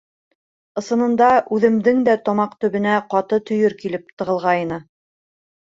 [0.81, 1.27] Ысынында
[1.57, 4.85] үҙемдең дә тамаҡ төбөнә ҡаты төйөр килеп тығылғайны.